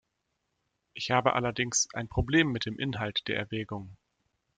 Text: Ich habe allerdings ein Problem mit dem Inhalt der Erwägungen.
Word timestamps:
Ich 0.93 1.11
habe 1.11 1.33
allerdings 1.33 1.87
ein 1.93 2.07
Problem 2.07 2.51
mit 2.51 2.65
dem 2.65 2.79
Inhalt 2.79 3.27
der 3.27 3.37
Erwägungen. 3.37 3.97